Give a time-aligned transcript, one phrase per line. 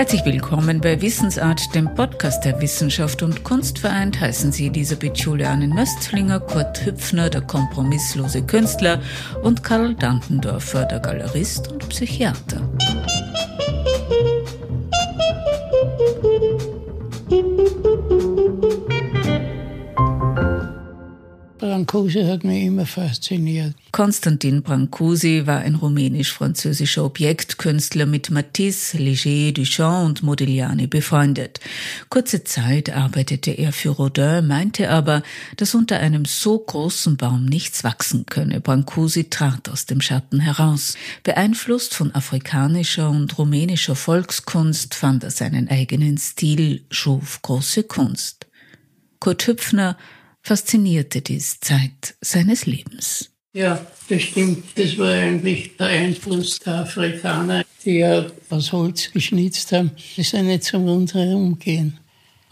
[0.00, 4.18] Herzlich willkommen bei Wissensart, dem Podcast der Wissenschaft und Kunst vereint.
[4.18, 9.02] Heißen Sie Elisabeth Julianen Möstlinger, Kurt Hüpfner, der kompromisslose Künstler
[9.42, 12.66] und Karl Dantendorfer, der Galerist und Psychiater.
[21.58, 23.74] Brancusi hat mich immer fasziniert.
[24.00, 31.60] Konstantin Brancusi war ein rumänisch-französischer Objektkünstler mit Matisse, Léger, Duchamp und Modigliani befreundet.
[32.08, 35.22] Kurze Zeit arbeitete er für Rodin, meinte aber,
[35.58, 38.62] dass unter einem so großen Baum nichts wachsen könne.
[38.62, 40.94] Brancusi trat aus dem Schatten heraus.
[41.22, 48.46] Beeinflusst von afrikanischer und rumänischer Volkskunst fand er seinen eigenen Stil, schuf große Kunst.
[49.18, 49.98] Kurt Hüpfner
[50.40, 53.29] faszinierte dies Zeit seines Lebens.
[53.52, 54.64] Ja, das stimmt.
[54.76, 59.90] Das war eigentlich der Einfluss der Afrikaner, die ja aus Holz geschnitzt haben.
[60.16, 61.98] Die sind nicht zum Rundherum gehen.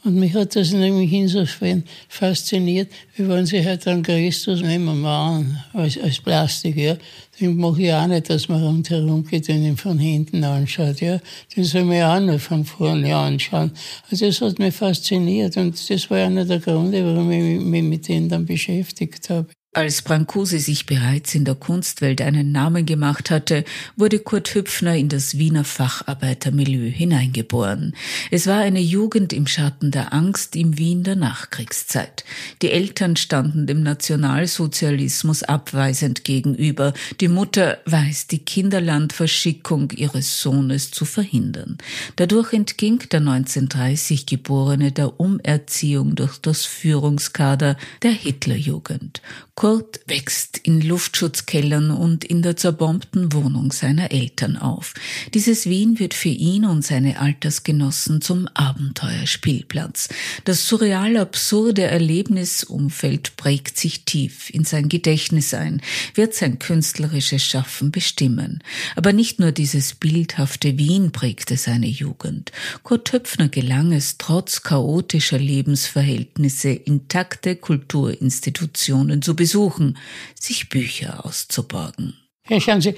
[0.05, 5.63] Und mich hat das nämlich insofern fasziniert, wie wenn Sie halt einen Christus nehmen an,
[5.73, 6.97] als, als Plastik, ja.
[7.41, 11.21] Den mache ich auch nicht, dass man rundherum geht und ihn von hinten anschaut, ja.
[11.55, 13.73] Den soll man auch nur von vorne anschauen.
[14.11, 18.09] Also das hat mich fasziniert und das war einer der Gründe, warum ich mich mit
[18.09, 19.49] denen dann beschäftigt habe.
[19.75, 23.65] Als Brancusi sich bereits in der Kunstwelt einen Namen gemacht hatte,
[23.97, 27.95] wurde Kurt Hüpfner in das Wiener Facharbeitermilieu hineingeboren.
[28.31, 32.25] Es war eine Jugend im Schatten der Angst im Wien der Nachkriegszeit.
[32.63, 36.95] Die Eltern standen dem Nationalsozialismus abweisend gegenüber.
[37.21, 41.77] Die Mutter weiß die Kinderlandverschickung ihres Sohnes zu verhindern.
[42.17, 49.21] Dadurch entging der 1930 Geborene der Umerziehung durch das Führungskader der Hitlerjugend.
[49.59, 54.95] Kurt wächst in Luftschutzkellern und in der zerbombten Wohnung seiner Eltern auf.
[55.35, 60.11] Dieses Wien wird für ihn und seine Altersgenossen zum Abenteuerspielplatz.
[60.45, 65.83] Das surreal absurde Erlebnisumfeld prägt sich tief in sein Gedächtnis ein,
[66.15, 68.63] wird sein künstlerisches Schaffen bestimmen.
[68.95, 72.53] Aber nicht nur dieses bildhafte Wien prägte seine Jugend.
[72.85, 79.97] Kurt Höpfner gelang es, trotz chaotischer Lebensverhältnisse intakte Kulturinstitutionen zu besuchen,
[80.39, 82.13] sich Bücher auszuborgen.
[82.51, 82.95] Ja, schauen Sie,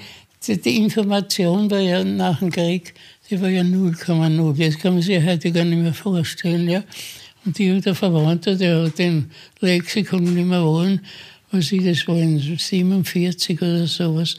[0.47, 2.93] die Information war ja nach dem Krieg,
[3.29, 4.57] die war ja 0,0.
[4.57, 6.67] Das kann man sich heute gar nicht mehr vorstellen.
[6.67, 6.83] Ja?
[7.45, 11.05] Und die der Verwandte, der hat den Lexikon nicht mehr wollen,
[11.51, 14.35] was ich, das war in 47 oder sowas,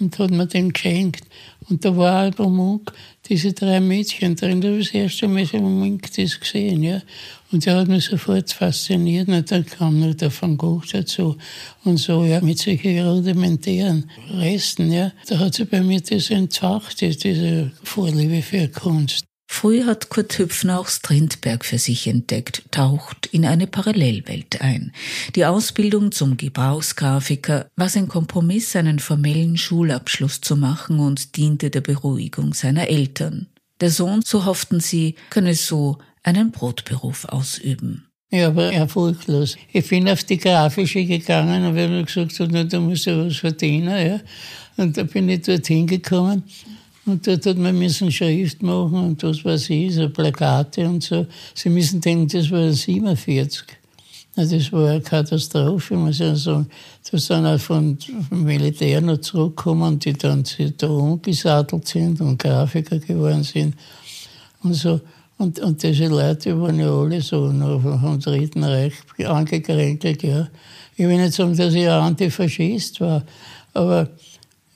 [0.00, 1.24] und hat mir den geschenkt.
[1.68, 2.92] Und da war auch beim Munk
[3.28, 4.60] diese drei Mädchen drin.
[4.60, 6.82] Da habe ich das erste Mal so im Munk das gesehen.
[6.82, 7.00] Ja?
[7.52, 9.28] Und der hat mich sofort fasziniert.
[9.28, 11.36] Und dann kam noch der Van Gogh dazu.
[11.84, 15.12] Und so, ja, mit solchen rudimentären Resten, ja.
[15.28, 19.29] Da hat sich bei mir das entfacht, diese Vorliebe für Kunst.
[19.52, 24.92] Früh hat Kurt Hüpfner auch Strindberg für sich entdeckt, taucht in eine Parallelwelt ein.
[25.34, 31.82] Die Ausbildung zum Gebrauchsgrafiker war sein Kompromiss, einen formellen Schulabschluss zu machen und diente der
[31.82, 33.48] Beruhigung seiner Eltern.
[33.80, 38.06] Der Sohn, so hofften sie, könne so einen Brotberuf ausüben.
[38.30, 39.58] Ja, aber erfolglos.
[39.72, 44.06] Ich bin auf die Grafische gegangen und habe gesagt, na, da muss ja was verdienen.
[44.06, 44.20] Ja.
[44.76, 46.44] Und da bin ich dorthin gekommen
[47.10, 51.26] und dort hat man müssen Schrift machen und was weiß ich, so Plakate und so.
[51.54, 53.64] Sie müssen denken, das war 47.
[54.36, 56.68] Das war eine Katastrophe, muss ich sagen.
[57.10, 57.98] Da sind auch von,
[58.28, 60.44] vom Militär noch zurückgekommen, die dann
[60.78, 63.74] da umgesattelt sind und Grafiker geworden sind
[64.62, 65.00] und so.
[65.36, 68.92] Und, und diese Leute waren ja alle so noch vom Dritten Reich
[69.24, 70.48] angekränkelt, ja.
[70.96, 73.24] Ich will nicht sagen, dass ich ein Antifaschist war,
[73.72, 74.10] aber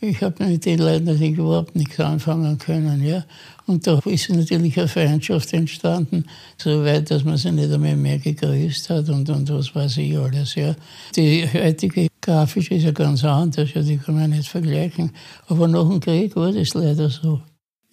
[0.04, 3.24] ich habe mit den Leuten natürlich überhaupt nichts anfangen können, ja.
[3.66, 6.24] Und da ist natürlich eine Feindschaft entstanden,
[6.58, 10.18] so weit, dass man sich nicht einmal mehr gegrüßt hat und, und was weiß ich
[10.18, 10.74] alles, ja.
[11.16, 15.12] Die heutige Grafische ist ja ganz anders, ja, die kann man nicht vergleichen.
[15.48, 17.40] Aber nach dem Krieg war das leider so.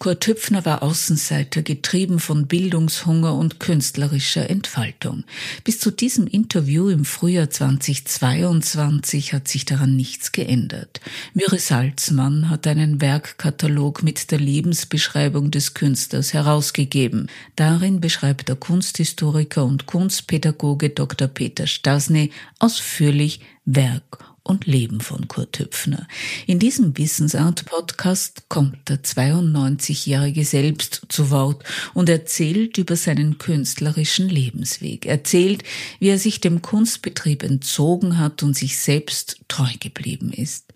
[0.02, 5.22] Kurt Hüpfner war Außenseiter, getrieben von Bildungshunger und künstlerischer Entfaltung.
[5.62, 11.00] Bis zu diesem Interview im Frühjahr 2022 hat sich daran nichts geändert.
[11.34, 17.28] Mürre Salzmann hat einen Werkkatalog mit der Lebensbeschreibung des Künstlers herausgegeben.
[17.54, 21.28] Darin beschreibt der Kunsthistoriker und Kunstpädagoge Dr.
[21.28, 26.06] Peter Stasny ausführlich Werk und Leben von Kurt Hüpfner.
[26.46, 35.06] In diesem Wissensart-Podcast kommt der 92-Jährige selbst zu Wort und erzählt über seinen künstlerischen Lebensweg,
[35.06, 35.62] erzählt,
[36.00, 40.72] wie er sich dem Kunstbetrieb entzogen hat und sich selbst treu geblieben ist.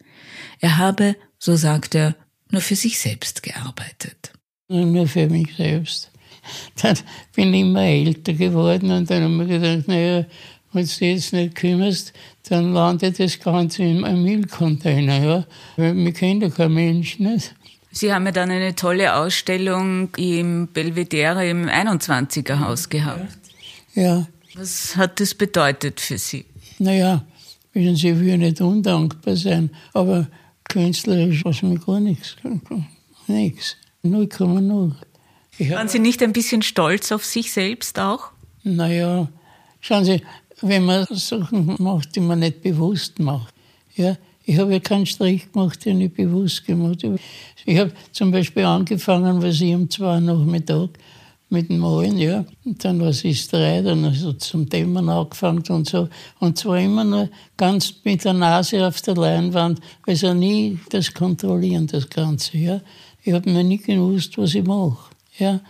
[0.60, 2.14] Er habe, so sagt er,
[2.50, 4.32] nur für sich selbst gearbeitet.
[4.69, 6.10] Nur für mich selbst.
[6.82, 6.96] Dann
[7.34, 10.26] bin ich immer älter geworden und dann haben wir gedacht, naja,
[10.76, 12.12] wenn du dich jetzt nicht kümmerst,
[12.49, 15.25] dann landet das Ganze in einem Müllcontainer.
[15.25, 15.46] Ja?
[15.76, 17.55] Weil wir kennen ja kein Mensch nicht.
[17.90, 23.38] Sie haben ja dann eine tolle Ausstellung im Belvedere im 21er Haus gehabt.
[23.94, 24.26] Ja.
[24.55, 26.44] Was hat das bedeutet für Sie?
[26.79, 27.25] Naja,
[27.72, 30.29] wissen Sie, ich will nicht undankbar sein, aber
[30.64, 32.37] künstlerisch was mir gar nichts.
[33.26, 33.76] Nichts.
[34.05, 34.93] 0,0.
[35.70, 38.31] Waren Sie nicht ein bisschen stolz auf sich selbst auch?
[38.62, 39.29] Naja,
[39.81, 40.20] schauen Sie,
[40.61, 43.55] wenn man Sachen macht, die man nicht bewusst macht.
[43.94, 47.19] Ja, ich habe ja keinen Strich gemacht, den ich bewusst gemacht habe.
[47.64, 50.91] Ich habe zum Beispiel angefangen, was ich um zwei Nachmittag
[51.49, 52.44] mit dem Malen, ja.
[52.64, 56.08] Und dann was ist drei, dann also zum Dämmern angefangen und so.
[56.41, 61.87] Und zwar immer nur ganz mit der Nase auf der Leinwand, also nie das Kontrollieren,
[61.87, 62.81] das Ganze, ja.
[63.23, 65.61] Ich habe mir nie gewusst, was ich mache, ja.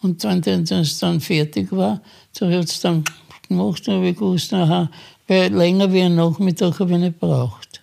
[0.00, 2.00] Und wenn das dann fertig war,
[2.32, 3.04] so hat es dann
[3.48, 4.90] gemacht, habe ich gewusst, aha,
[5.26, 7.82] weil länger wie ein Nachmittag habe ich nicht braucht.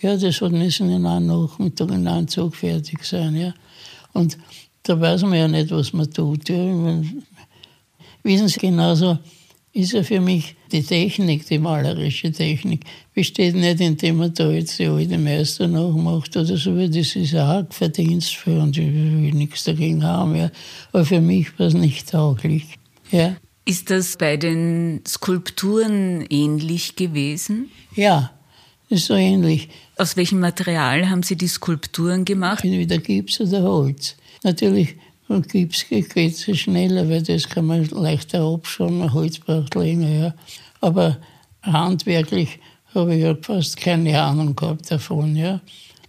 [0.00, 3.54] Ja, das hat müssen in einem Nachmittag in einem Zug fertig sein, ja.
[4.12, 4.36] Und
[4.82, 6.48] da weiß man ja nicht, was man tut.
[6.48, 7.02] Ja.
[8.22, 9.18] Wissen Sie, genauso
[9.76, 12.84] ist ja für mich die Technik, die malerische Technik,
[13.14, 17.64] besteht nicht, indem man da jetzt die alte Meister nachmacht oder so, das ist auch
[17.70, 20.50] Verdienst für uns, ich will nichts dagegen haben, ja.
[20.92, 22.64] aber für mich war es nicht tauglich.
[23.10, 23.36] Ja.
[23.68, 27.68] Ist das bei den Skulpturen ähnlich gewesen?
[27.96, 28.30] Ja,
[28.88, 29.68] ist so ähnlich.
[29.96, 32.62] Aus welchem Material haben Sie die Skulpturen gemacht?
[32.62, 34.14] Entweder Gips oder Holz.
[34.44, 34.94] Natürlich,
[35.50, 40.34] Gips geht es schneller, weil das kann man leichter abschauen, Holz braucht länger, ja.
[40.80, 41.18] Aber
[41.62, 42.60] handwerklich
[42.94, 45.60] habe ich ja fast keine Ahnung gehabt davon, ja.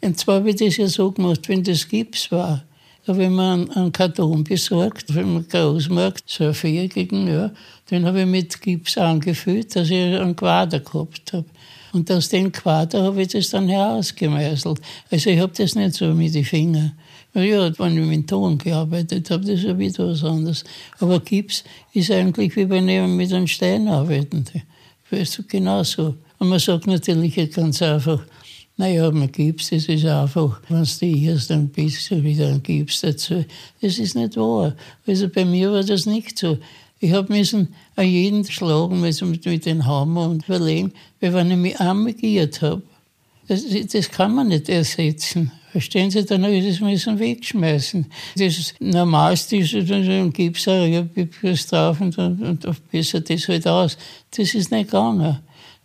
[0.02, 2.67] Und zwar habe ich das ja so gemacht, wenn das Gips war,
[3.08, 7.52] habe ich mir einen, Karton besorgt, vom Großmarkt, so einen viereckigen, ja.
[7.90, 11.46] Den habe ich mit Gips angefüllt, dass ich einen Quader gehabt habe.
[11.94, 14.82] Und aus dem Quader habe ich das dann herausgemeißelt.
[15.10, 16.94] Also ich habe das nicht so mit den Fingern.
[17.34, 20.64] Ja, wenn ich mit Ton gearbeitet habe, das ist ja wieder was anderes.
[21.00, 21.64] Aber Gips
[21.94, 24.44] ist eigentlich wie wenn ich mit einem Stein arbeiten.
[25.10, 26.16] Weißt du, genauso.
[26.40, 28.22] Und man sagt natürlich ganz einfach,
[28.78, 33.02] naja, man Gips, das ist einfach, wenn du die erst ein bisschen wieder ein Gips
[33.02, 33.44] dazu.
[33.82, 34.76] Das ist nicht wahr.
[35.08, 36.60] Also bei mir war das nicht so.
[37.00, 41.52] Ich habe müssen an jeden schlagen müssen mit, mit dem Hammer und überlegen, weil wenn
[41.52, 42.84] ich mich geirrt habe,
[43.48, 45.52] das, das kann man nicht ersetzen.
[45.72, 48.06] Verstehen Sie, dann ich das müssen wegschmeißen.
[48.36, 51.30] Das Normalste ist, dann gibt's auch, ich habe
[51.70, 53.98] drauf und, und, und besser das halt aus.
[54.36, 55.40] Das ist nicht gegangen.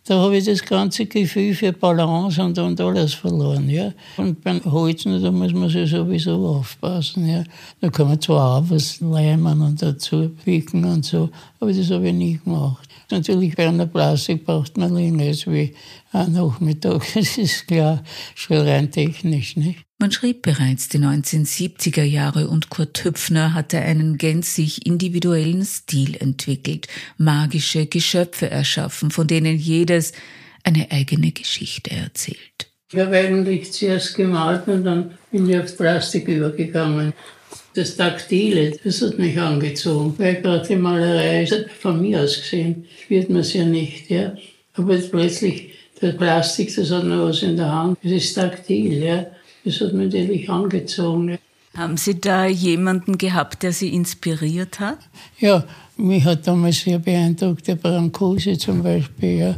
[0.05, 3.69] Da habe ich das ganze Gefühl für Balance und, und alles verloren.
[3.69, 3.93] Ja.
[4.17, 7.25] Und beim Holzen, da muss man sich sowieso aufpassen.
[7.25, 7.43] Ja.
[7.79, 11.29] Da kann man zwar auch was leimen und dazu picken und so,
[11.59, 12.89] aber das habe ich nie gemacht.
[13.11, 15.73] Natürlich bei einer Plastik braucht man länger als wie
[16.11, 17.05] ein Nachmittag.
[17.13, 18.03] Das ist klar,
[18.35, 19.55] schon rein technisch.
[19.55, 19.85] Nicht?
[20.03, 26.87] Man schrieb bereits die 1970er Jahre und Kurt Hüpfner hatte einen gänzlich individuellen Stil entwickelt,
[27.17, 30.11] magische Geschöpfe erschaffen, von denen jedes
[30.65, 32.67] eine eigene Geschichte erzählt.
[32.91, 37.13] Ich habe eigentlich zuerst gemalt und dann bin ich auf Plastik übergegangen.
[37.73, 41.47] Das Taktile, das hat mich angezogen, weil gerade die Malerei
[41.79, 44.35] von mir aus gesehen, spürt man es ja nicht, ja.
[44.73, 49.27] Aber plötzlich, das Plastik, das hat noch was in der Hand, das ist taktil, ja.
[49.63, 51.37] Das hat mich natürlich angezogen.
[51.75, 54.99] Haben Sie da jemanden gehabt, der Sie inspiriert hat?
[55.39, 55.63] Ja,
[55.97, 59.39] mich hat damals sehr beeindruckt, der Brancusi zum Beispiel.
[59.39, 59.55] Ja.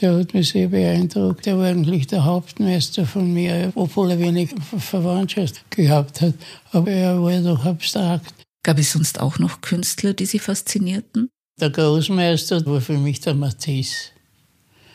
[0.00, 1.46] Der hat mich sehr beeindruckt.
[1.46, 6.34] Der war eigentlich der Hauptmeister von mir, obwohl er wenig Verwandtschaft gehabt hat.
[6.72, 8.34] Aber er war doch abstrakt.
[8.62, 11.30] Gab es sonst auch noch Künstler, die Sie faszinierten?
[11.58, 14.10] Der Großmeister war für mich der Matisse.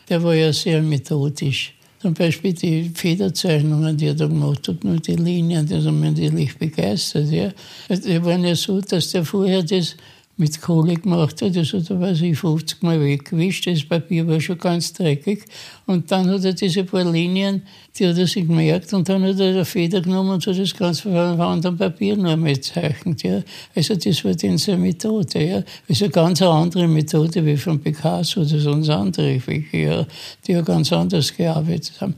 [0.08, 1.74] Der war ja sehr methodisch.
[2.02, 6.10] Zum Beispiel die Federzeichnungen, die er da gemacht hat, nur die Linien, die haben mich
[6.10, 7.30] natürlich begeistert.
[7.30, 7.52] Ja.
[7.88, 9.94] Die waren ja so, dass der vorher das
[10.42, 11.54] mit Kohle gemacht hat.
[11.54, 13.66] Das hat er, weiß ich, 50 Mal weggewischt.
[13.68, 15.44] Das Papier war schon ganz dreckig.
[15.86, 17.62] Und dann hat er diese paar Linien,
[17.96, 20.74] die hat er sich gemerkt, und dann hat er eine Feder genommen und hat das
[20.74, 23.22] Ganze auf anderen Papier nur gezeichnet.
[23.22, 23.42] Ja.
[23.74, 25.44] Also das war dann seine Methode.
[25.44, 25.62] Ja.
[25.88, 29.40] Also eine ganz andere Methode wie von Picasso oder sonst andere,
[29.72, 30.06] ja,
[30.44, 32.14] die ja ganz anders gearbeitet haben.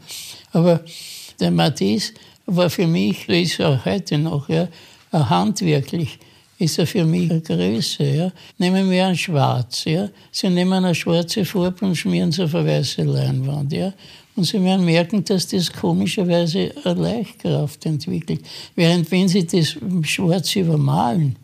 [0.53, 0.81] Aber
[1.41, 2.15] der Matisse
[2.47, 4.69] war für mich, ist auch heute noch, ja,
[5.13, 6.19] handwerklich
[6.59, 8.05] ist er für mich eine Größe.
[8.05, 8.33] Ja.
[8.59, 9.85] Nehmen wir ein Schwarz.
[9.85, 10.09] Ja.
[10.31, 13.73] Sie nehmen eine schwarze Farbe und schmieren sie auf eine weiße Leinwand.
[13.73, 13.93] Ja.
[14.37, 18.41] Und Sie werden merken, dass das komischerweise eine Leichtkraft entwickelt.
[18.75, 21.37] Während wenn Sie das schwarz übermalen,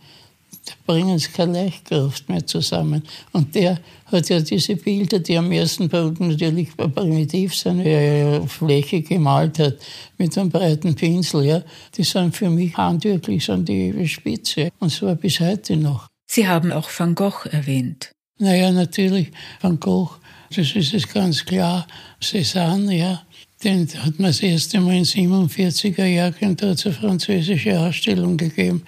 [0.86, 3.02] bringen sie keine Leichtkraft mehr zusammen.
[3.32, 8.32] Und der hat ja diese Bilder, die am ersten Punkt natürlich primitiv sind, wie er
[8.32, 9.76] ja Fläche gemalt hat,
[10.18, 11.62] mit einem breiten Pinsel, ja,
[11.96, 14.70] die sind für mich handwerklich, sind die Spitze.
[14.78, 16.06] Und zwar bis heute noch.
[16.26, 18.12] Sie haben auch Van Gogh erwähnt.
[18.38, 20.16] Naja, natürlich, Van Gogh,
[20.54, 21.86] das ist es ganz klar.
[22.20, 23.22] Cézanne, ja,
[23.62, 28.36] den hat man das erste Mal in 47er Jahren, da hat es eine französische Ausstellung
[28.36, 28.82] gegeben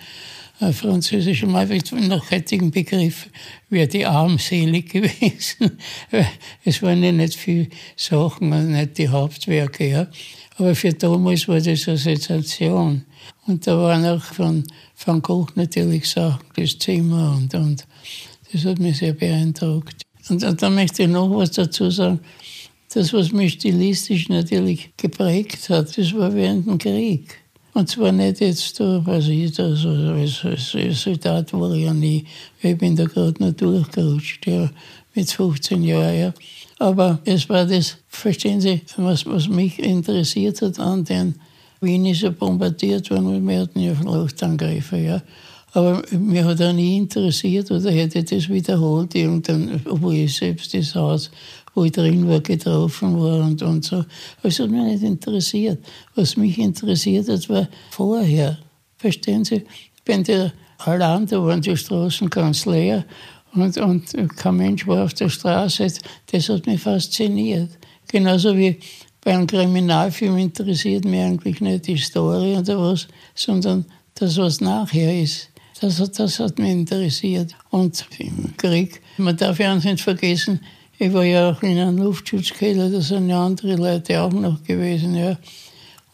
[0.71, 3.29] französische Mal nach heutigen Begriff
[3.69, 5.79] wäre die armselig gewesen.
[6.65, 9.89] es waren ja nicht viele Sachen und nicht die Hauptwerke.
[9.89, 10.07] Ja.
[10.59, 13.05] Aber für damals war das eine Sensation.
[13.47, 14.65] Und da waren auch von
[15.05, 17.87] Van Gogh natürlich Sachen, das Zimmer und, und
[18.53, 20.03] das hat mich sehr beeindruckt.
[20.29, 22.21] Und, und dann möchte ich noch was dazu sagen.
[22.95, 27.42] Das, was mich stilistisch natürlich geprägt hat, das war während dem Krieg.
[27.75, 31.95] Und zwar nicht jetzt, da, was ich da, so, als, als Soldat war ich ja
[31.95, 32.25] nie.
[32.61, 34.71] Ich bin da gerade noch durchgerutscht, ja,
[35.15, 36.35] mit 15 Jahren, ja.
[36.79, 41.35] Aber es war das, verstehen Sie, was, was mich interessiert hat an den,
[41.83, 45.23] Wien ist ja bombardiert worden, wir hatten ja Luftangriffe, ja.
[45.75, 50.95] Aber mir hat auch nie interessiert oder hätte das wiederholt, irgendwann, obwohl ich selbst das
[50.95, 51.31] Haus
[51.75, 53.97] wo ich drin war, getroffen war und, und so.
[53.97, 55.85] Aber es hat mich nicht interessiert.
[56.15, 58.59] Was mich interessiert hat, war vorher.
[58.99, 59.65] Verstehen Sie?
[60.05, 63.05] Wenn der allein, da waren die Straßen ganz leer
[63.55, 65.87] und, und kein Mensch war auf der Straße,
[66.31, 67.71] das hat mich fasziniert.
[68.09, 68.79] Genauso wie
[69.23, 75.23] bei einem Kriminalfilm interessiert mich eigentlich nicht die Story oder was, sondern das, was nachher
[75.23, 75.51] ist.
[75.81, 77.55] Das, das hat mich interessiert.
[77.71, 80.61] Und im Krieg, man darf ja nicht vergessen,
[80.99, 85.15] ich war ja auch in einem Luftschutzkeller, da sind ja andere Leute auch noch gewesen.
[85.15, 85.37] Ja.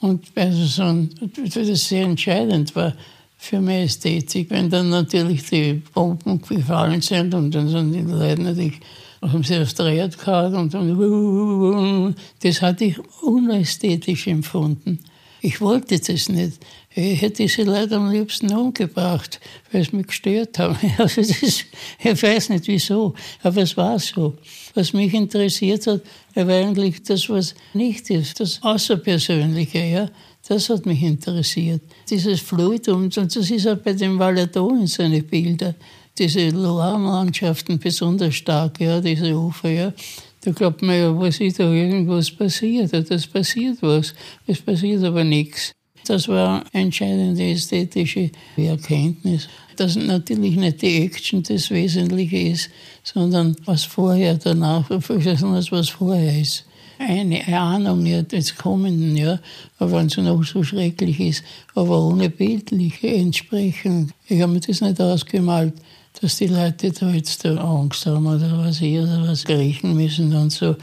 [0.01, 1.11] Und also so ein,
[1.55, 2.95] das sehr entscheidend war
[3.37, 8.43] für meine Ästhetik, wenn dann natürlich die Bomben gefallen sind und dann sind die Leute
[8.43, 8.81] natürlich
[9.23, 15.01] haben sie aufs Dreht gehauen und dann, das hatte ich unästhetisch empfunden.
[15.41, 16.59] Ich wollte das nicht.
[17.01, 19.39] Ich hätte diese Leute am liebsten umgebracht,
[19.71, 20.77] weil sie mich gestört haben.
[20.99, 21.65] Also das,
[22.03, 23.15] ich weiß nicht wieso,
[23.45, 24.35] aber es war so.
[24.75, 26.01] Was mich interessiert hat,
[26.35, 29.79] war eigentlich das, was nicht ist, das Außerpersönliche.
[29.79, 30.11] Ja?
[30.49, 31.83] Das hat mich interessiert.
[32.11, 35.77] Dieses Fluidum, und das ist auch bei dem Valadon in seine Bilder,
[36.19, 39.71] diese Loire-Landschaften besonders stark, ja, diese Ufer.
[39.71, 39.93] Ja?
[40.41, 42.93] Da glaubt man ja, was ist da irgendwas passiert?
[42.93, 44.15] Das passiert was.
[44.49, 45.73] Es passiert aber nichts.
[46.07, 52.71] Das war entscheidende ästhetische Erkenntnis, dass natürlich nicht die Action das Wesentliche ist,
[53.05, 56.65] sondern was vorher, danach, was vorher ist.
[56.99, 59.39] Eine Ahnung ja, des Kommenden, ja,
[59.79, 61.45] wenn es noch so schrecklich ist,
[61.77, 64.11] aber ohne bildliche Entsprechung.
[64.27, 65.75] Ich habe mir das nicht ausgemalt
[66.21, 70.35] dass die Leute da jetzt da Angst haben oder was ich oder was riechen müssen
[70.35, 70.77] und so.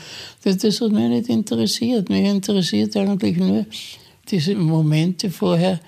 [0.43, 2.09] Das, das hat mich nicht interessiert.
[2.09, 3.65] Mich interessiert eigentlich nur
[4.31, 5.79] diese Momente vorher,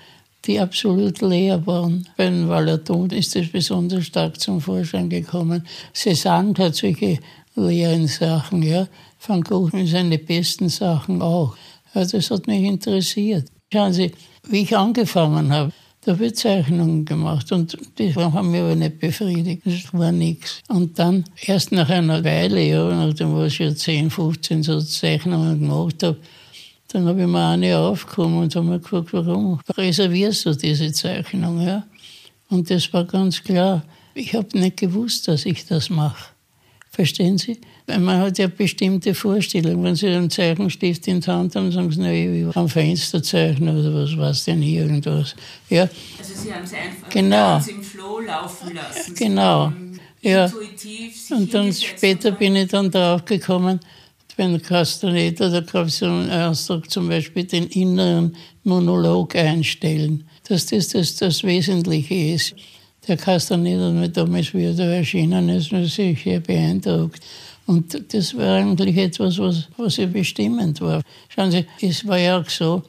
[0.44, 2.08] die absolut leer waren.
[2.16, 5.66] Bei Valaton ist das besonders stark zum Vorschein gekommen.
[5.94, 7.18] Cézanne hat solche
[7.54, 8.86] leeren Sachen, ja.
[9.26, 11.56] Van Gogh seine besten Sachen auch.
[11.92, 13.50] Also das hat mich interessiert.
[13.72, 14.12] Schauen Sie,
[14.48, 19.62] wie ich angefangen habe, da wird Zeichnungen gemacht und die haben mich aber nicht befriedigt.
[19.64, 20.62] Das war nichts.
[20.68, 26.02] Und dann, erst nach einer Weile, ja, nachdem ich schon 10, 15 so Zeichnungen gemacht
[26.02, 26.16] habe,
[26.88, 31.60] dann habe ich mir eine aufgekommen und habe mir gefragt, warum reservierst du diese Zeichnung?
[31.60, 31.84] Ja?
[32.48, 33.82] Und das war ganz klar.
[34.14, 36.32] Ich habe nicht gewusst, dass ich das mache.
[36.90, 37.60] Verstehen Sie?
[37.86, 39.84] Man hat ja bestimmte Vorstellungen.
[39.84, 43.22] Wenn Sie einen Zeichenstift in der Hand haben, sagen Sie, na, ich will am Fenster
[43.22, 45.36] zeichnen oder was weiß denn irgendwas.
[45.68, 45.82] Ja.
[46.18, 47.52] Also Sie haben es einfach genau.
[47.52, 49.14] ganz im Flow laufen lassen.
[49.14, 49.72] Genau.
[50.22, 50.50] Ja.
[51.30, 53.78] Und dann später bin ich dann drauf gekommen,
[54.38, 60.88] wenn Castaneda, da gab so einen Ausdruck, zum Beispiel den inneren Monolog einstellen, dass das
[60.88, 62.54] das, das Wesentliche ist.
[63.06, 67.20] Der Castaneda, damals, wie er da erschienen ist, war sich sehr beeindruckt.
[67.66, 71.02] Und das war eigentlich etwas, was, was ja bestimmend war.
[71.28, 72.82] Schauen Sie, es war ja auch so,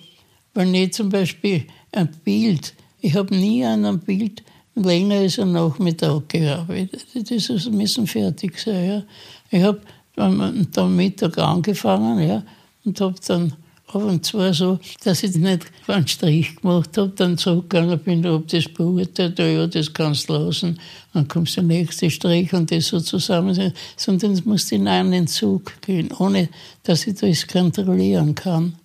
[0.54, 4.44] wenn ich zum Beispiel ein Bild, ich habe nie an einem Bild
[4.76, 7.08] länger als ein Nachmittag gearbeitet.
[7.14, 8.88] Das müssen fertig sein.
[8.88, 9.04] Ja.
[9.52, 9.82] Ich habe
[10.20, 12.44] am Mittag angefangen ja,
[12.86, 13.54] und habe dann
[13.88, 18.48] ab und zu so, dass ich nicht einen Strich gemacht habe, dann zurückgegangen bin, ob
[18.48, 20.80] das beurteilt, ja, das kannst du lassen,
[21.14, 25.82] dann kommt der nächste Strich und das so zusammen, sondern es muss in einen Zug
[25.82, 26.50] gehen, ohne
[26.84, 28.76] dass ich das kontrollieren kann.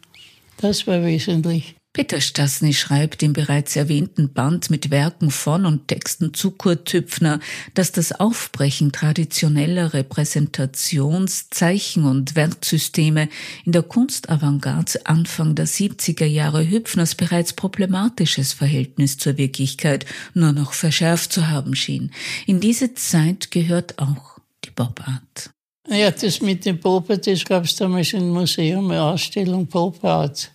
[0.58, 1.74] Das war wesentlich.
[1.94, 7.38] Peter Stasny schreibt im bereits erwähnten Band mit Werken von und Texten zu Kurt Tüpfner,
[7.74, 13.28] dass das Aufbrechen traditioneller Repräsentations-, Zeichen- und Wertsysteme
[13.64, 20.72] in der Kunstavantgarde Anfang der 70er Jahre Hüpfners bereits problematisches Verhältnis zur Wirklichkeit nur noch
[20.72, 22.10] verschärft zu haben schien.
[22.44, 25.50] In diese Zeit gehört auch die Bobart.
[25.88, 30.02] Ja, das mit dem Pop Art, das gab es damals im Museum, eine Ausstellung Pop
[30.02, 30.50] Art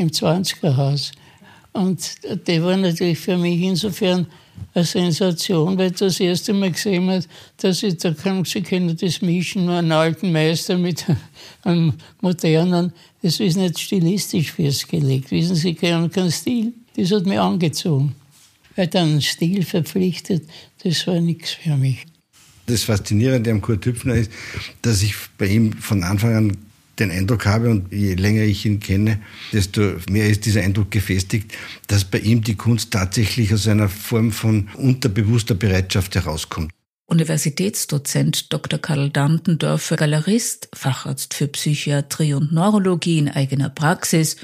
[0.00, 1.12] im 20er Haus.
[1.72, 2.14] Und
[2.46, 4.26] die war natürlich für mich insofern
[4.74, 7.24] eine Sensation, weil ich das erste Mal gesehen habe,
[7.58, 11.04] dass ich, da kann, Sie können das mischen, nur einen alten Meister mit
[11.62, 12.92] einem modernen.
[13.22, 15.30] Das ist nicht stilistisch festgelegt.
[15.30, 16.72] Wissen Sie, kein, kein Stil.
[16.96, 18.14] Das hat mich angezogen.
[18.76, 20.44] Weil dann Stil verpflichtet,
[20.82, 22.06] das war nichts für mich.
[22.66, 24.30] Das Faszinierende am Kurt Hüpfner ist,
[24.82, 26.56] dass ich bei ihm von Anfang an
[27.00, 29.20] den Eindruck habe, und je länger ich ihn kenne,
[29.52, 31.52] desto mehr ist dieser Eindruck gefestigt,
[31.86, 36.70] dass bei ihm die Kunst tatsächlich aus einer Form von unterbewusster Bereitschaft herauskommt.
[37.06, 38.78] Universitätsdozent Dr.
[38.78, 44.36] Karl Dantendorfer, Galerist, Facharzt für Psychiatrie und Neurologie in eigener Praxis,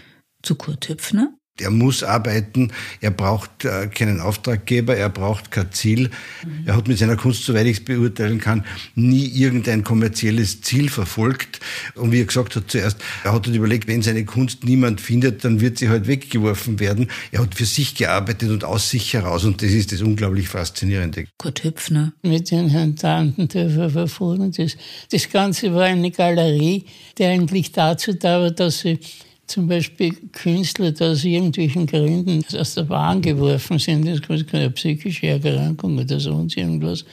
[0.42, 6.10] zu Kurt Hüpfner er muss arbeiten, er braucht äh, keinen Auftraggeber, er braucht kein Ziel.
[6.44, 6.66] Mhm.
[6.66, 11.60] Er hat mit seiner Kunst, soweit ich es beurteilen kann, nie irgendein kommerzielles Ziel verfolgt.
[11.94, 15.44] Und wie er gesagt hat zuerst, er hat halt überlegt, wenn seine Kunst niemand findet,
[15.44, 17.08] dann wird sie halt weggeworfen werden.
[17.32, 21.26] Er hat für sich gearbeitet und aus sich heraus und das ist das unglaublich Faszinierende.
[21.38, 22.12] Kurt Hüpfner.
[22.22, 24.52] Mit den Herrn Tantendörfer verfahren.
[24.52, 24.76] Das,
[25.10, 26.84] das Ganze war eine Galerie,
[27.18, 28.98] die eigentlich dazu da war, dass sie
[29.46, 34.70] zum Beispiel Künstler, die aus irgendwelchen Gründen aus der Bahn geworfen sind, das ist keine
[34.70, 37.04] psychische Erkrankung oder sonst irgendwas,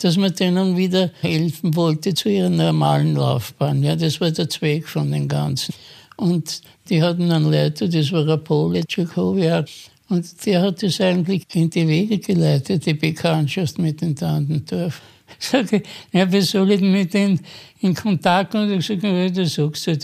[0.00, 3.82] dass man denen wieder helfen wollte zu ihrer normalen Laufbahn.
[3.82, 5.74] Ja, das war der Zweck von den Ganzen.
[6.16, 9.68] Und die hatten einen Leiter, das war ein Pole, Tschechowiak,
[10.08, 15.02] und der hat das eigentlich in die Wege geleitet, die Bekanntschaft mit den Tantendorf.
[15.40, 17.40] Sage, ja, soll ich mit denen
[17.80, 18.54] in Kontakt?
[18.54, 19.98] Und ich sage, ja, das sagst du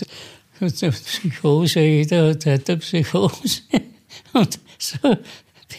[0.65, 3.61] eine Psychose, jeder hat heute eine Psychose.
[4.33, 4.97] Und so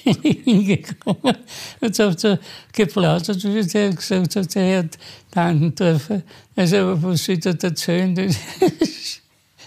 [0.02, 1.36] bin ich hingekommen
[1.80, 2.38] und habe so
[2.72, 4.88] geplaudert und der gesagt, hat, der Herr
[5.30, 6.22] Tandendorfer,
[6.56, 8.36] also was Sie da erzählen, das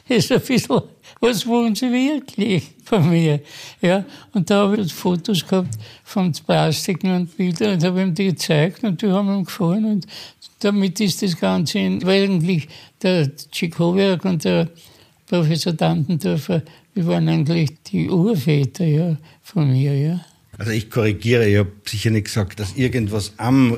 [0.08, 0.82] ist ein bisschen,
[1.19, 3.41] was wollen Sie wirklich von mir?
[3.82, 8.27] Ja, und da habe ich Fotos gehabt von Plastiken und Bildern und habe ihm die
[8.27, 10.08] gezeigt und die haben ihm gefallen und
[10.60, 12.67] damit ist das Ganze, in, eigentlich
[13.01, 14.69] der Tschikowiak und der
[15.28, 16.63] Professor Dantendorfer,
[16.94, 19.94] wir waren eigentlich die Urväter ja, von mir.
[19.94, 20.26] Ja.
[20.58, 23.78] Also ich korrigiere, ich habe sicher nicht gesagt, dass irgendwas am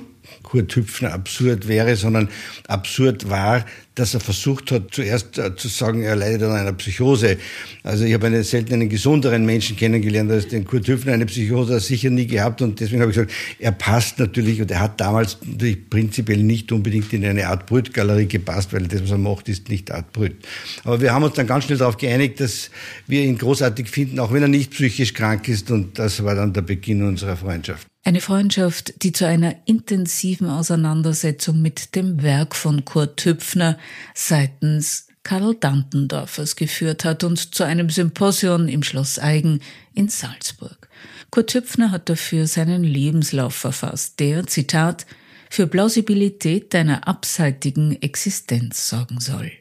[0.50, 2.30] Kurt Hüpfner absurd wäre, sondern
[2.68, 3.66] absurd war,
[4.00, 7.38] dass er versucht hat, zuerst äh, zu sagen, er leidet an einer Psychose.
[7.84, 11.14] Also ich habe einen selten einen gesunderen Menschen kennengelernt als den Kurt Hüpfner.
[11.14, 14.62] Eine Psychose hat er sicher nie gehabt und deswegen habe ich gesagt, er passt natürlich
[14.62, 19.04] und er hat damals natürlich prinzipiell nicht unbedingt in eine Art Brütgalerie gepasst, weil das,
[19.04, 20.38] was er macht, ist nicht Art Brüt.
[20.84, 22.72] Aber wir haben uns dann ganz schnell darauf geeinigt, dass
[23.06, 26.54] wir ihn großartig finden, auch wenn er nicht psychisch krank ist und das war dann
[26.54, 27.86] der Beginn unserer Freundschaft.
[28.04, 33.78] Eine Freundschaft, die zu einer intensiven Auseinandersetzung mit dem Werk von Kurt Hüpfner
[34.16, 39.60] seitens Karl Dantendorfers geführt hat und zu einem Symposion im Schloss Eigen
[39.94, 40.90] in Salzburg.
[41.30, 45.06] Kurt Hüpfner hat dafür seinen Lebenslauf verfasst, der, Zitat,
[45.50, 49.52] für Plausibilität deiner abseitigen Existenz sorgen soll.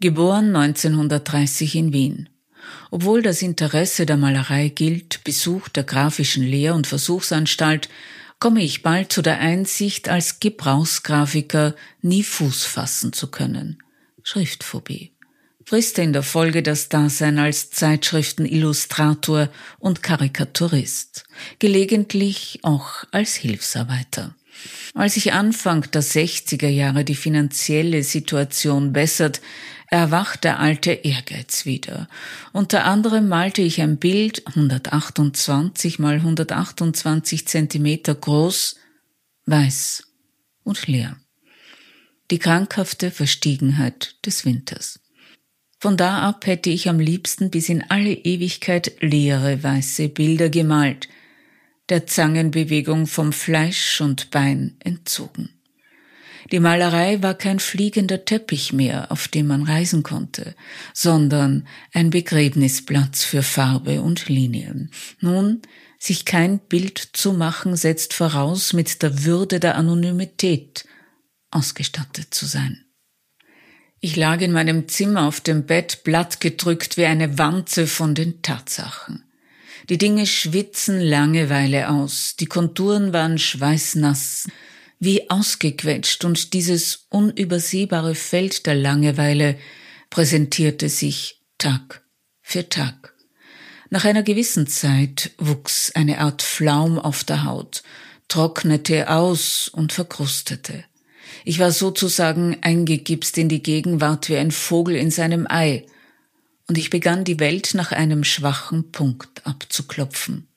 [0.00, 2.28] Geboren 1930 in Wien.
[2.90, 7.88] Obwohl das Interesse der Malerei gilt, Besuch der grafischen Lehr- und Versuchsanstalt,
[8.38, 13.78] komme ich bald zu der Einsicht, als Gebrauchsgrafiker nie Fuß fassen zu können.
[14.22, 15.12] Schriftphobie.
[15.64, 19.48] Frisste in der Folge das Dasein als Zeitschriftenillustrator
[19.78, 21.24] und Karikaturist,
[21.60, 24.34] gelegentlich auch als Hilfsarbeiter.
[24.94, 29.40] Als sich Anfang der 60er Jahre die finanzielle Situation bessert,
[29.88, 32.08] erwacht der alte Ehrgeiz wieder.
[32.52, 38.76] Unter anderem malte ich ein Bild 128 mal 128 Zentimeter groß,
[39.46, 40.04] weiß
[40.64, 41.16] und leer.
[42.30, 45.00] Die krankhafte Verstiegenheit des Winters.
[45.78, 51.08] Von da ab hätte ich am liebsten bis in alle Ewigkeit leere weiße Bilder gemalt,
[51.88, 55.50] der Zangenbewegung vom Fleisch und Bein entzogen.
[56.50, 60.54] Die Malerei war kein fliegender Teppich mehr, auf dem man reisen konnte,
[60.92, 64.90] sondern ein Begräbnisplatz für Farbe und Linien.
[65.20, 65.62] Nun,
[65.98, 70.84] sich kein Bild zu machen, setzt voraus, mit der Würde der Anonymität
[71.50, 72.84] ausgestattet zu sein.
[74.00, 79.24] Ich lag in meinem Zimmer auf dem Bett, blattgedrückt wie eine Wanze von den Tatsachen.
[79.88, 84.48] Die Dinge schwitzen Langeweile aus, die Konturen waren schweißnass,
[85.00, 89.58] wie ausgequetscht, und dieses unübersehbare Feld der Langeweile
[90.10, 92.02] präsentierte sich Tag
[92.40, 93.14] für Tag.
[93.90, 97.82] Nach einer gewissen Zeit wuchs eine Art Flaum auf der Haut,
[98.28, 100.84] trocknete aus und verkrustete.
[101.44, 105.84] Ich war sozusagen eingegipst in die Gegenwart wie ein Vogel in seinem Ei,
[106.72, 110.48] und ich begann die Welt nach einem schwachen Punkt abzuklopfen.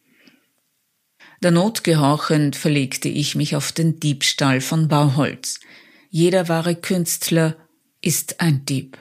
[1.44, 5.60] Der Not gehorchend verlegte ich mich auf den Diebstahl von Bauholz.
[6.10, 7.58] Jeder wahre Künstler
[8.02, 8.98] ist ein Dieb.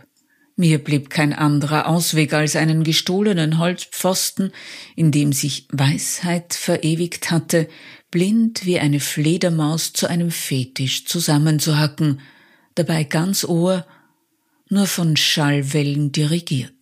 [0.57, 4.51] Mir blieb kein anderer Ausweg als einen gestohlenen Holzpfosten,
[4.97, 7.69] in dem sich Weisheit verewigt hatte,
[8.11, 12.19] blind wie eine Fledermaus zu einem Fetisch zusammenzuhacken,
[12.75, 13.87] dabei ganz Ohr,
[14.69, 16.74] nur von Schallwellen dirigiert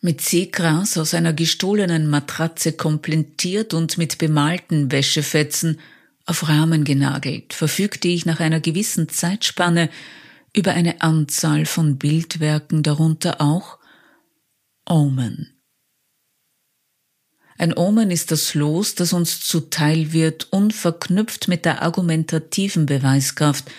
[0.00, 5.78] mit Seegras aus einer gestohlenen Matratze komplettiert und mit bemalten Wäschefetzen
[6.24, 9.90] auf Rahmen genagelt, verfügte ich nach einer gewissen Zeitspanne
[10.56, 13.78] über eine Anzahl von Bildwerken, darunter auch
[14.88, 15.60] Omen.
[17.58, 23.70] Ein Omen ist das Los, das uns zuteil wird, unverknüpft mit der argumentativen Beweiskraft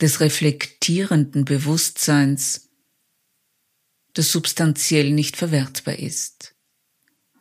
[0.00, 2.65] des reflektierenden Bewusstseins
[4.16, 6.54] das substanziell nicht verwertbar ist.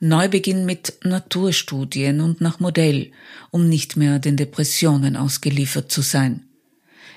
[0.01, 3.13] Neubeginn mit Naturstudien und nach Modell,
[3.49, 6.49] um nicht mehr den Depressionen ausgeliefert zu sein.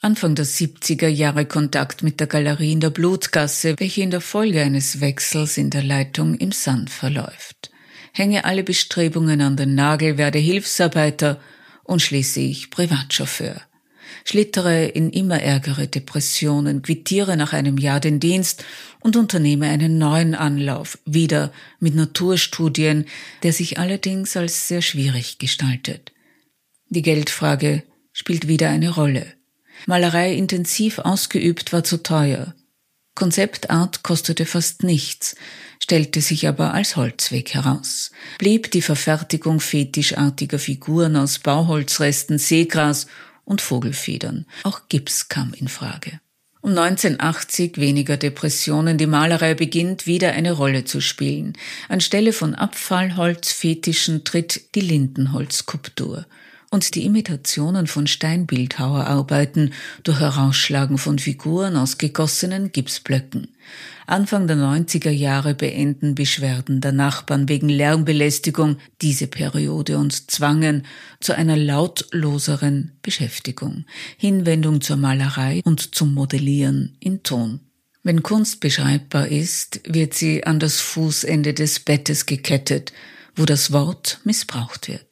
[0.00, 4.60] Anfang der 70er Jahre Kontakt mit der Galerie in der Blutgasse, welche in der Folge
[4.62, 7.70] eines Wechsels in der Leitung im Sand verläuft.
[8.12, 11.40] Hänge alle Bestrebungen an den Nagel, werde Hilfsarbeiter
[11.84, 13.60] und schließlich Privatchauffeur
[14.24, 18.64] schlittere in immer ärgere Depressionen, quittiere nach einem Jahr den Dienst
[19.00, 23.04] und unternehme einen neuen Anlauf, wieder mit Naturstudien,
[23.42, 26.12] der sich allerdings als sehr schwierig gestaltet.
[26.88, 27.82] Die Geldfrage
[28.12, 29.26] spielt wieder eine Rolle.
[29.86, 32.54] Malerei intensiv ausgeübt war zu teuer.
[33.14, 35.36] Konzeptart kostete fast nichts,
[35.80, 38.10] stellte sich aber als Holzweg heraus.
[38.38, 43.06] Blieb die Verfertigung fetischartiger Figuren aus Bauholzresten, Seegras
[43.44, 44.46] und Vogelfedern.
[44.62, 46.20] Auch Gips kam in Frage.
[46.60, 51.52] Um 1980 weniger Depressionen, die Malerei beginnt wieder eine Rolle zu spielen.
[51.90, 56.24] Anstelle von Abfallholzfetischen tritt die Lindenholzskulptur
[56.74, 63.54] und die Imitationen von Steinbildhauerarbeiten durch Herausschlagen von Figuren aus gegossenen Gipsblöcken.
[64.08, 70.84] Anfang der 90er Jahre beenden Beschwerden der Nachbarn wegen Lärmbelästigung diese Periode und zwangen
[71.20, 73.84] zu einer lautloseren Beschäftigung,
[74.18, 77.60] Hinwendung zur Malerei und zum Modellieren in Ton.
[78.02, 82.92] Wenn Kunst beschreibbar ist, wird sie an das Fußende des Bettes gekettet,
[83.36, 85.06] wo das Wort missbraucht wird.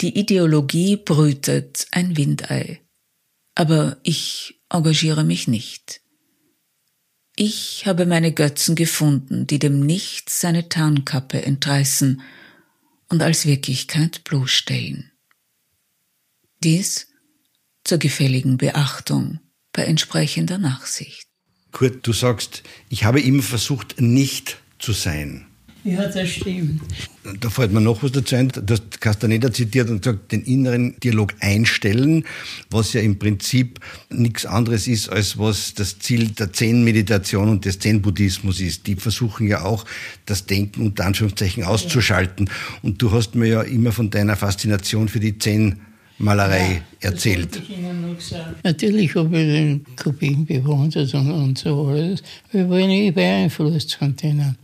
[0.00, 2.80] Die Ideologie brütet ein Windei.
[3.54, 6.00] Aber ich engagiere mich nicht.
[7.36, 12.22] Ich habe meine Götzen gefunden, die dem Nichts seine Tarnkappe entreißen
[13.08, 15.12] und als Wirklichkeit bloßstellen.
[16.62, 17.08] Dies
[17.84, 19.40] zur gefälligen Beachtung
[19.72, 21.28] bei entsprechender Nachsicht.
[21.72, 25.45] Kurt, du sagst, ich habe immer versucht, nicht zu sein.
[25.86, 26.80] Ja, das stimmt.
[27.38, 28.48] Da fällt mir noch was dazu ein.
[28.48, 32.24] Du hast Castaneda zitiert und gesagt, den inneren Dialog einstellen,
[32.70, 33.78] was ja im Prinzip
[34.10, 38.88] nichts anderes ist, als was das Ziel der Zen-Meditation und des Zen-Buddhismus ist.
[38.88, 39.84] Die versuchen ja auch,
[40.24, 42.50] das Denken unter Anführungszeichen auszuschalten.
[42.82, 45.76] Und du hast mir ja immer von deiner Faszination für die Zen
[46.18, 47.62] Malerei ja, erzählt.
[48.64, 52.22] Natürlich habe ich den Kubin bewundert und, und so alles.
[52.50, 54.56] Wir waren nie beeinflusst von denen.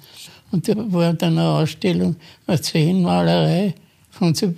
[0.52, 2.14] Und da war dann eine Ausstellung,
[2.46, 3.74] eine Zehnmalerei
[4.10, 4.52] von so,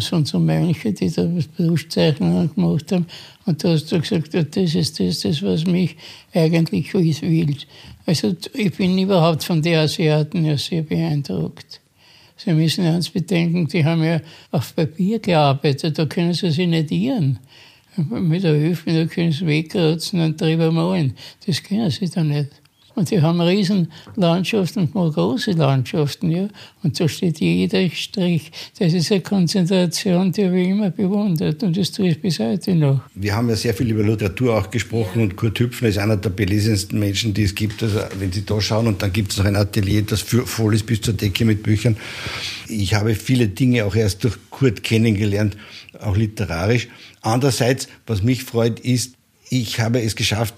[0.00, 3.06] von so Mönchen, die da Brustzeichnungen gemacht haben.
[3.46, 5.96] Und da hast du gesagt, das ist das, das was mich
[6.34, 7.56] eigentlich will.
[8.04, 11.80] Also ich bin überhaupt von den Asiaten ja sehr beeindruckt.
[12.36, 14.20] Sie müssen eins bedenken, die haben ja
[14.52, 17.38] auf Papier gearbeitet, da können sie sich nicht irren.
[17.96, 21.14] Mit der Hilfe, da können sie wegkratzen und drüber malen.
[21.46, 22.50] Das können sie da nicht.
[22.98, 26.48] Und die haben riesen Landschaften, mal große Landschaften, ja.
[26.82, 28.50] Und da steht jeder Strich.
[28.76, 31.62] Das ist eine Konzentration, die habe ich immer bewundert.
[31.62, 33.02] Und das tue ich bis heute noch.
[33.14, 36.30] Wir haben ja sehr viel über Literatur auch gesprochen und Kurt Hüpfner ist einer der
[36.30, 37.84] belesensten Menschen, die es gibt.
[37.84, 40.86] Also, wenn Sie da schauen und dann gibt es noch ein Atelier, das voll ist
[40.86, 41.96] bis zur Decke mit Büchern.
[42.68, 45.56] Ich habe viele Dinge auch erst durch Kurt kennengelernt,
[46.00, 46.88] auch literarisch.
[47.20, 49.14] Andererseits, was mich freut, ist,
[49.50, 50.54] ich habe es geschafft,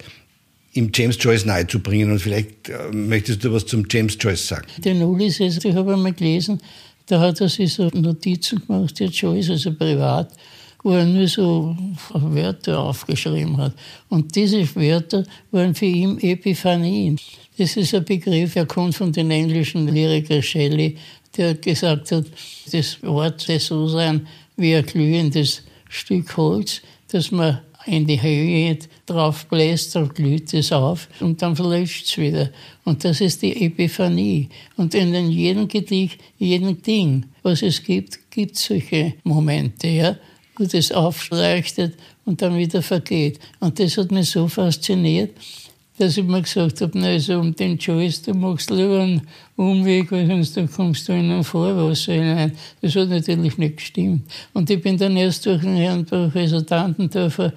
[0.72, 2.12] ihm James Joyce nahezubringen.
[2.12, 4.66] Und vielleicht äh, möchtest du was zum James Joyce sagen.
[4.78, 6.60] Den Ulysses, ich habe einmal gelesen,
[7.06, 10.32] da hat er sich so Notizen gemacht, der Joyce, also privat,
[10.82, 11.76] wo er nur so
[12.12, 13.74] Wörter aufgeschrieben hat.
[14.08, 17.18] Und diese Wörter waren für ihn Epiphanien.
[17.58, 20.96] Das ist ein Begriff, er kommt von den englischen Lyriker Shelley,
[21.36, 22.26] der gesagt hat,
[22.70, 26.80] das Wort soll so sein wie ein glühendes Stück Holz,
[27.10, 32.18] das man in die Höhe drauf bläst, dann glüht es auf und dann verlöscht es
[32.18, 32.50] wieder.
[32.84, 34.48] Und das ist die Epiphanie.
[34.76, 40.16] Und in jedem Gedicht, jedem Ding, was es gibt, gibt es solche Momente, ja,
[40.56, 43.40] wo das aufleuchtet und dann wieder vergeht.
[43.58, 45.32] Und das hat mich so fasziniert,
[46.00, 49.22] dass ich mir gesagt habe, na, also um den Joyce, du machst lieber einen
[49.56, 52.52] Umweg, weil sonst dann kommst du in ein Vorwasser hinein.
[52.80, 54.22] Das hat natürlich nicht gestimmt.
[54.54, 57.52] Und ich bin dann erst durch den Herrn Professor Tantendorfer,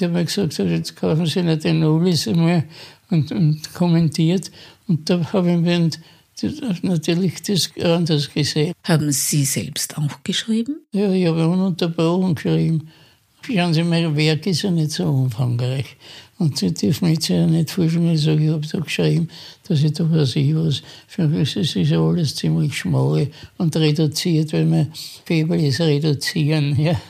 [0.00, 2.64] der mir gesagt hat, jetzt kaufen Sie nicht den Ulis einmal
[3.10, 4.50] und, und kommentiert.
[4.88, 5.90] Und da habe ich mir
[6.82, 8.74] natürlich das anders gesehen.
[8.84, 10.80] Haben Sie selbst auch geschrieben?
[10.92, 12.88] Ja, ich habe ununterbrochen geschrieben.
[13.42, 15.96] Schauen Sie, mein Werk ist ja nicht so umfangreich.
[16.38, 19.28] Und sie dürfen jetzt ja nicht vorstellen, ich sage, ich habe da geschrieben,
[19.66, 20.82] dass ich da was ich was.
[21.16, 24.92] Mich ist ja alles ziemlich schmal und reduziert, weil mein
[25.24, 27.00] Febel ist reduzieren, ja.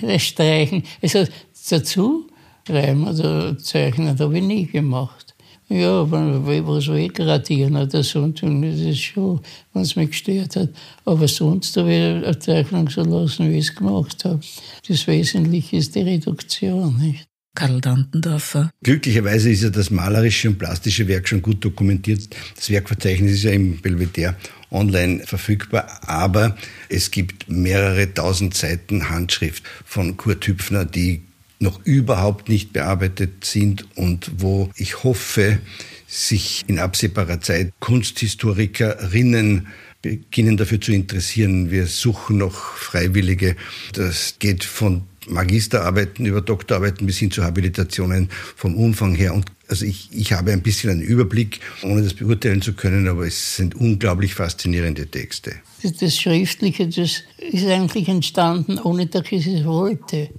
[0.00, 0.84] Das Streichen.
[1.00, 1.24] Also
[1.70, 2.26] dazu
[2.66, 5.34] schreiben oder zeichnen, das habe ich nie gemacht.
[5.68, 9.40] Ja, aber was will ich gradieren oder so, und das ist schon,
[9.72, 10.68] wenn es mich gestört hat.
[11.06, 14.40] Aber sonst habe ich eine Zeichnung so lassen, wie ich es gemacht habe.
[14.86, 17.26] Das Wesentliche ist die Reduktion, nicht?
[17.54, 18.70] Karl Dantendorfer.
[18.82, 22.34] Glücklicherweise ist ja das malerische und plastische Werk schon gut dokumentiert.
[22.56, 24.36] Das Werkverzeichnis ist ja im Belvedere
[24.70, 26.56] online verfügbar, aber
[26.88, 31.22] es gibt mehrere tausend Seiten Handschrift von Kurt Hüpfner, die
[31.62, 35.58] noch überhaupt nicht bearbeitet sind und wo ich hoffe,
[36.06, 39.68] sich in absehbarer Zeit Kunsthistorikerinnen
[40.02, 41.70] beginnen dafür zu interessieren.
[41.70, 43.56] Wir suchen noch Freiwillige.
[43.94, 49.32] Das geht von Magisterarbeiten über Doktorarbeiten bis hin zu Habilitationen vom Umfang her.
[49.32, 53.26] Und also ich, ich habe ein bisschen einen Überblick, ohne das beurteilen zu können, aber
[53.26, 55.54] es sind unglaublich faszinierende Texte.
[55.82, 60.30] Das Schriftliche, das ist eigentlich entstanden, ohne dass ich es wollte.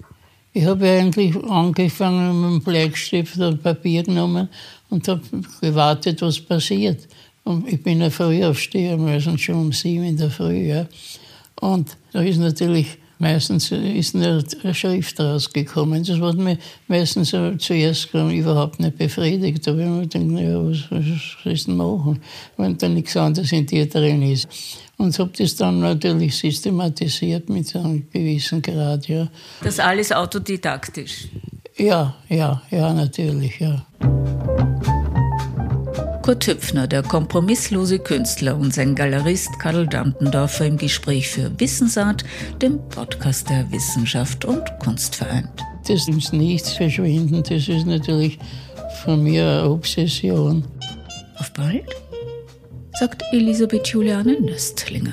[0.56, 4.50] Ich habe eigentlich angefangen mit einem Bleistift und Papier genommen
[4.90, 5.22] und habe
[5.60, 7.08] gewartet, was passiert.
[7.44, 10.68] Und ich bin ja früh aufstehen müssen, schon um sieben in der Früh.
[10.68, 10.86] Ja.
[11.60, 16.04] Und da ist natürlich meistens ist eine Schrift rausgekommen.
[16.04, 16.58] Das hat mich
[16.88, 19.66] meistens zuerst überhaupt nicht befriedigt.
[19.66, 22.22] Da habe ich mir gedacht, naja, was, was ist denn machen,
[22.58, 24.48] wenn da nichts anderes in dir drin ist.
[24.98, 29.28] Und habe das dann natürlich systematisiert mit einem gewissen Grad, ja.
[29.64, 31.30] Das alles autodidaktisch?
[31.78, 33.86] Ja, ja, ja, natürlich, ja.
[36.24, 42.24] Kurt Hüpfner, der kompromisslose Künstler und sein Galerist Karl Dantendorfer im Gespräch für Wissensart,
[42.62, 45.50] dem Podcast der Wissenschaft und Kunst vereint.
[45.86, 48.40] Das ist nichts verschwinden, das ist natürlich
[49.04, 50.64] von mir eine Obsession.
[51.40, 51.90] Auf bald,
[52.94, 55.12] sagt Elisabeth Juliane Nöstlinger.